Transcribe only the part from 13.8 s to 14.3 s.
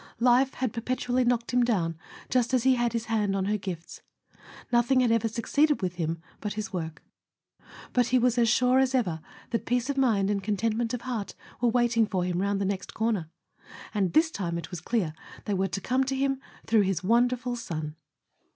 and